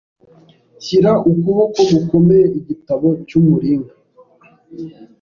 [0.85, 3.93] shyira ukuboko gukomeye Igitabo cyumuringa